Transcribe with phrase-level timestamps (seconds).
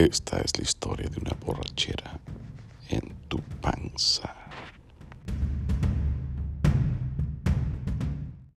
[0.00, 2.18] Esta es la historia de una borrachera
[2.88, 4.39] en tu panza.